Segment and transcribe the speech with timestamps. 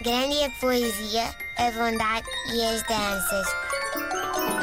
[0.00, 1.24] Grande é a poesia,
[1.56, 3.46] a bondade e as danças.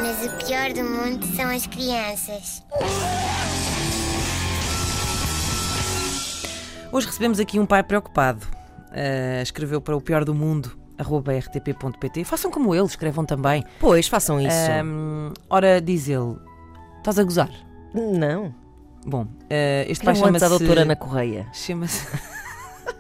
[0.02, 2.64] Mas o pior do mundo são as crianças.
[6.90, 8.48] Hoje recebemos aqui um pai preocupado.
[8.92, 12.24] Uh, escreveu para o pior do mundo, arroba rtp.pt.
[12.24, 13.62] Façam como ele, escrevam também.
[13.78, 14.56] Pois, façam isso.
[14.86, 16.38] Um, ora, diz ele,
[17.00, 17.52] estás a gozar?
[17.94, 18.56] Não.
[19.06, 19.28] Bom, uh,
[19.88, 20.46] este Era pai chama-se...
[20.46, 21.46] a doutora Ana Correia.
[21.54, 22.08] Chama-se...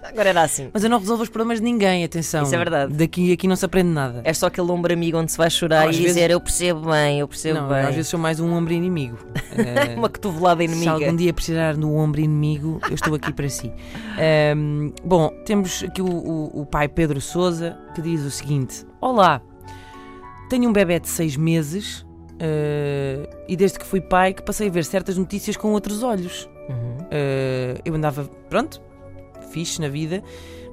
[0.04, 0.70] Agora era assim.
[0.74, 2.43] Mas eu não resolvo os problemas de ninguém, atenção.
[2.43, 2.93] Isso é verdade.
[2.93, 4.21] Daqui aqui não se aprende nada.
[4.24, 6.89] É só aquele ombro amigo onde se vai chorar Às e vezes- dizer eu percebo
[6.92, 7.79] bem, eu percebo não, bem.
[7.79, 9.18] às vezes sou mais um ombro inimigo.
[9.26, 10.92] Uh, Uma cotovelada Se inimiga.
[10.92, 13.71] algum dia precisar do ombro inimigo, eu estou aqui para si.
[14.18, 19.42] Ahm, bom, temos aqui o, o- o pai Pedro Souza que diz o seguinte: Olá,
[20.50, 22.06] tenho um bebê de seis meses
[22.39, 26.50] ah, e desde que fui pai que passei a ver certas notícias com outros olhos.
[26.70, 26.98] Uhum.
[27.12, 28.82] Ah, eu andava, pronto,
[29.52, 30.24] fixe na vida,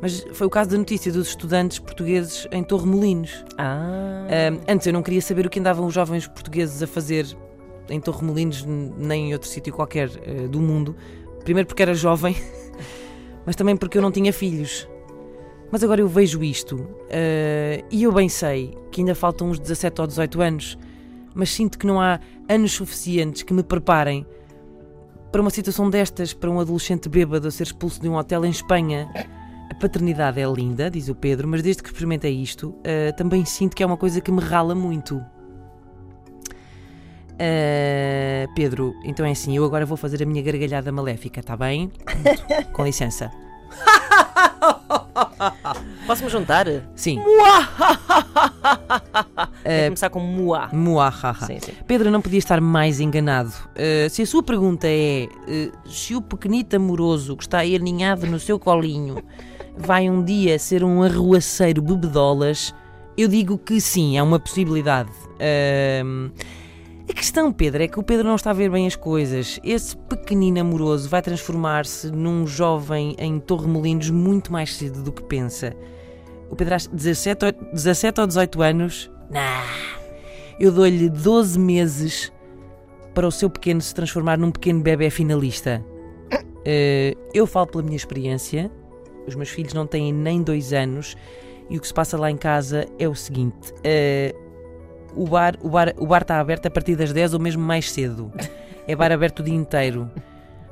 [0.01, 3.45] mas foi o caso da notícia dos estudantes portugueses em Torremolinos.
[3.59, 4.27] Ah.
[4.53, 7.27] Um, antes eu não queria saber o que andavam os jovens portugueses a fazer
[7.89, 10.09] em Torremolinos, nem em outro sítio qualquer
[10.49, 10.97] do mundo.
[11.45, 12.37] Primeiro porque era jovem,
[13.45, 14.89] mas também porque eu não tinha filhos.
[15.71, 16.87] Mas agora eu vejo isto
[17.91, 20.79] e eu bem sei que ainda faltam uns 17 ou 18 anos,
[21.35, 24.27] mas sinto que não há anos suficientes que me preparem
[25.31, 28.51] para uma situação destas, para um adolescente bêbado a ser expulso de um hotel em
[28.51, 29.11] Espanha.
[29.71, 33.75] A paternidade é linda, diz o Pedro, mas desde que experimentei isto, ah, também sinto
[33.75, 35.25] que é uma coisa que me rala muito.
[37.39, 41.91] Ah, Pedro, então é assim, eu agora vou fazer a minha gargalhada maléfica, está bem?
[42.73, 43.31] Com licença.
[46.07, 46.67] Posso-me juntar?
[46.95, 47.19] Sim.
[49.65, 50.69] Vai começar com muá.
[50.73, 51.47] Muahaha.
[51.47, 51.73] Sim, sim.
[51.87, 53.53] Pedro não podia estar mais enganado.
[53.71, 58.27] Uh, se a sua pergunta é uh, se o pequenito amoroso que está aí aninhado
[58.27, 59.23] no seu colinho
[59.77, 62.75] vai um dia ser um arruaceiro bebedolas,
[63.17, 65.11] eu digo que sim, é uma possibilidade.
[66.05, 66.31] Um,
[67.09, 69.61] a questão, Pedro, é que o Pedro não está a ver bem as coisas.
[69.63, 75.75] Esse pequenino amoroso vai transformar-se num jovem em Torremolinos muito mais cedo do que pensa.
[76.51, 79.11] O Pedro acha 17 ou, 17 ou 18 anos?
[79.33, 79.67] Nah.
[80.61, 82.33] Eu dou-lhe 12 meses
[83.15, 85.85] para o seu pequeno se transformar num pequeno bebê finalista.
[86.65, 88.71] Eh, eu falo pela minha experiência.
[89.27, 91.17] Os meus filhos não têm nem dois anos
[91.69, 94.35] e o que se passa lá em casa é o seguinte: eh,
[95.17, 97.91] o, bar, o, bar, o bar está aberto a partir das 10 ou mesmo mais
[97.91, 98.31] cedo.
[98.87, 100.11] É bar aberto o dia inteiro.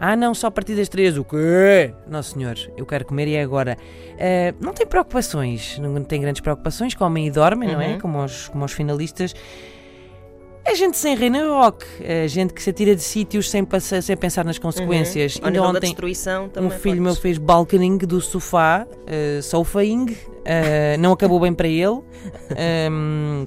[0.00, 1.18] Ah, não, só a partir das 3.
[1.18, 1.92] O quê?
[2.08, 3.76] Não, senhor, eu quero comer e é agora.
[4.18, 7.92] Eh, não tem preocupações, não tem grandes preocupações, comem e dormem, não é?
[7.92, 7.98] Uhum.
[8.00, 9.34] Como os, como os finalistas.
[10.64, 13.66] É gente sem reino rock, é gente que se atira de sítios sem,
[14.02, 15.38] sem pensar nas consequências.
[15.42, 17.00] Ao Ainda ontem, destruição um filho podes.
[17.00, 22.00] meu fez balconing do sofá, uh, sofaing, uh, não acabou bem para ele.
[22.90, 23.46] Um,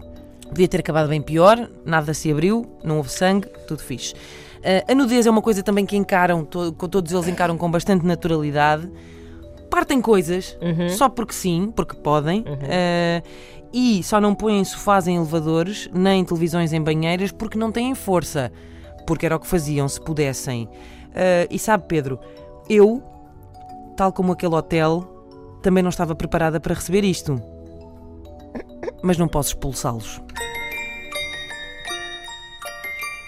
[0.50, 4.14] podia ter acabado bem pior, nada se abriu, não houve sangue, tudo fixe.
[4.64, 8.06] Uh, a nudez é uma coisa também que encaram, to- todos eles encaram com bastante
[8.06, 8.90] naturalidade.
[9.70, 10.88] Partem coisas, Uhum.
[10.90, 12.42] só porque sim, porque podem.
[12.42, 13.24] Uh,
[13.74, 18.52] e só não põem sofás em elevadores, nem televisões em banheiras, porque não têm força.
[19.06, 20.66] Porque era o que faziam se pudessem.
[20.66, 22.20] Uh, e sabe, Pedro,
[22.70, 23.02] eu,
[23.98, 25.10] tal como aquele hotel,
[25.62, 27.42] também não estava preparada para receber isto.
[29.02, 30.22] Mas não posso expulsá-los.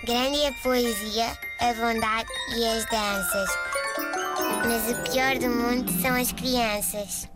[0.06, 3.50] Grande é a poesia, a bondade e as danças.
[4.68, 7.28] Mas o pior do mundo são as crianças.